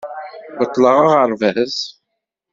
[0.57, 1.77] Beṭleɣ aɣerbaz.